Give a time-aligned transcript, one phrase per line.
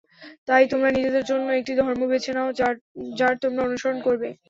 [0.47, 2.49] তাই তোমরা নিজেদের জন্য একটি ধর্ম বেছে নাও
[3.19, 4.27] যার তোমরা অনুসরণ করবে।